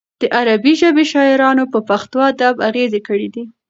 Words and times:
د 0.19 0.23
عربي 0.37 0.73
ژبې 0.81 1.05
شاعرانو 1.13 1.63
په 1.73 1.79
پښتو 1.89 2.17
ادب 2.31 2.55
اغېز 2.69 2.93
کړی 3.07 3.27
دی. 3.33 3.43